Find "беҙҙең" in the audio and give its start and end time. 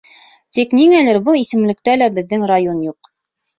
2.19-2.49